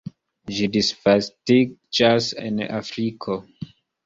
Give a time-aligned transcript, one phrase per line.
[0.59, 3.39] Ĝi disvastiĝas en Afriko.